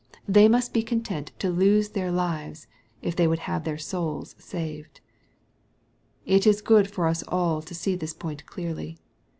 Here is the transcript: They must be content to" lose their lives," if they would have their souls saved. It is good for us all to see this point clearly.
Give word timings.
They 0.27 0.47
must 0.47 0.73
be 0.73 0.81
content 0.81 1.31
to" 1.37 1.49
lose 1.51 1.89
their 1.89 2.11
lives," 2.11 2.65
if 3.03 3.15
they 3.15 3.27
would 3.27 3.37
have 3.45 3.65
their 3.65 3.77
souls 3.77 4.35
saved. 4.39 4.99
It 6.25 6.47
is 6.47 6.63
good 6.63 6.89
for 6.89 7.05
us 7.05 7.21
all 7.27 7.61
to 7.61 7.75
see 7.75 7.95
this 7.95 8.15
point 8.15 8.47
clearly. 8.47 8.97